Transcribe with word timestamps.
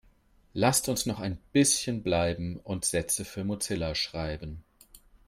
Lasst 0.53 0.89
uns 0.89 1.05
noch 1.05 1.19
ein 1.19 1.37
bisschen 1.51 2.01
bleiben 2.01 2.57
und 2.57 2.85
Sätze 2.85 3.23
für 3.23 3.43
Mozilla 3.43 3.93
schreiben. 3.93 4.63